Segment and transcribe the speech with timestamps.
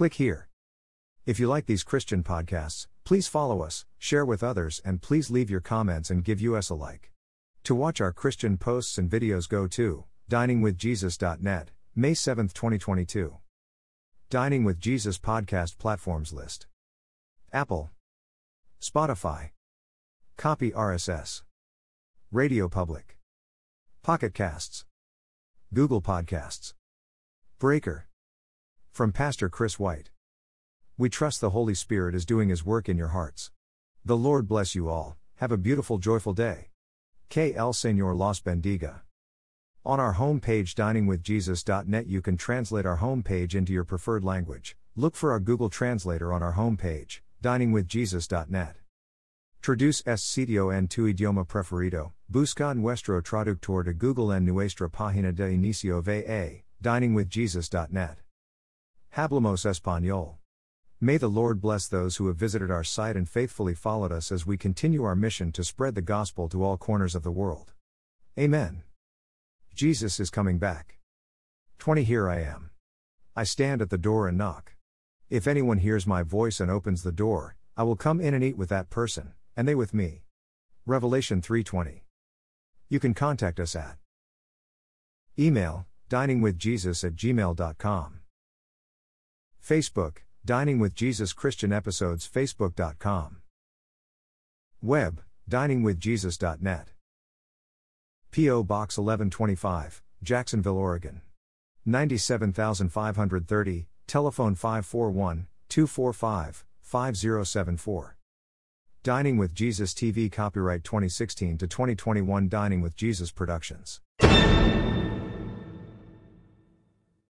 [0.00, 0.48] Click here.
[1.26, 5.50] If you like these Christian podcasts, please follow us, share with others, and please leave
[5.50, 7.12] your comments and give us a like.
[7.64, 13.36] To watch our Christian posts and videos, go to diningwithjesus.net, May 7, 2022.
[14.30, 16.66] Dining with Jesus podcast platforms list
[17.52, 17.90] Apple,
[18.80, 19.50] Spotify,
[20.38, 21.42] Copy RSS,
[22.32, 23.18] Radio Public,
[24.02, 24.86] Pocket Casts,
[25.74, 26.72] Google Podcasts,
[27.58, 28.06] Breaker.
[28.92, 30.10] From Pastor Chris White.
[30.98, 33.50] We trust the Holy Spirit is doing His work in your hearts.
[34.04, 36.68] The Lord bless you all, have a beautiful, joyful day.
[37.28, 39.02] Que el Señor los bendiga.
[39.84, 44.76] On our homepage diningwithjesus.net, you can translate our homepage into your preferred language.
[44.96, 48.76] Look for our Google Translator on our homepage, diningwithjesus.net.
[49.62, 52.12] Traduce es sitio en tu idioma preferido.
[52.30, 58.16] Busca nuestro traductor de Google en nuestra página de inicio va, diningwithjesus.net.
[59.16, 60.36] Hablamos español.
[61.00, 64.46] May the Lord bless those who have visited our site and faithfully followed us as
[64.46, 67.72] we continue our mission to spread the gospel to all corners of the world.
[68.38, 68.84] Amen.
[69.74, 70.98] Jesus is coming back.
[71.80, 72.70] 20 Here I am.
[73.34, 74.74] I stand at the door and knock.
[75.28, 78.56] If anyone hears my voice and opens the door, I will come in and eat
[78.56, 80.22] with that person, and they with me.
[80.86, 82.04] Revelation 3:20.
[82.88, 83.98] You can contact us at
[85.36, 88.19] email diningwithjesus at gmail.com.
[89.70, 93.36] Facebook, Dining with Jesus Christian Episodes, facebook.com.
[94.82, 96.88] Web, diningwithjesus.net.
[98.32, 98.64] P.O.
[98.64, 101.20] Box 1125, Jacksonville, Oregon.
[101.86, 108.16] 97530, telephone 541 245 5074.
[109.04, 114.00] Dining with Jesus TV copyright 2016 to 2021 Dining with Jesus Productions.